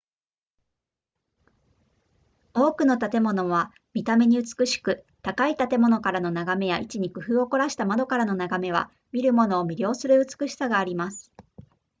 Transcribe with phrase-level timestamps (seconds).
[2.55, 11.31] 多くの建物は見た目に美しく高い建物からの眺めや位置に工夫を凝らした窓からの眺めは見る者を魅了する美しさがあります